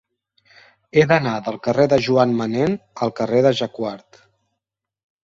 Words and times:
He 0.97 1.01
d'anar 1.11 1.33
del 1.47 1.59
carrer 1.67 1.85
de 1.91 1.99
Joan 2.07 2.33
Manén 2.39 2.73
al 3.07 3.13
carrer 3.21 3.43
de 3.49 3.53
Jacquard. 3.61 4.23